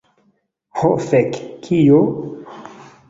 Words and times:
Ho 0.79 0.89
fek. 1.09 1.37
Kio? 1.67 2.01